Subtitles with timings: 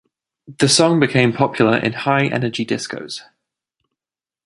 [0.57, 3.21] The song became popular in High Energy discos.